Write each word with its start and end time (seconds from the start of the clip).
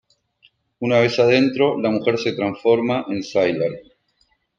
Una 0.79 0.97
vez 0.97 1.19
adentro, 1.19 1.79
la 1.79 1.91
mujer 1.91 2.17
se 2.17 2.33
transforma 2.33 3.05
en 3.09 3.21
Sylar. 3.21 3.69